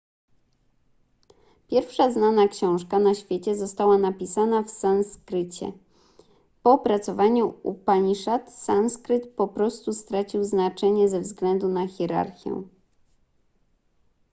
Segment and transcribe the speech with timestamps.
[1.67, 5.71] pierwsza znana książka na świecie została napisana w sanskrycie
[6.63, 12.63] po opracowaniu upaniszad sanskryt po prostu stracił znaczenie ze względu na hierarchię